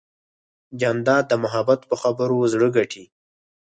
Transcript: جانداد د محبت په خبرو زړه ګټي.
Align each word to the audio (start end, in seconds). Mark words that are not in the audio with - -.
جانداد 0.79 1.23
د 1.29 1.33
محبت 1.43 1.79
په 1.89 1.95
خبرو 2.01 2.37
زړه 2.53 2.67
ګټي. 2.75 3.03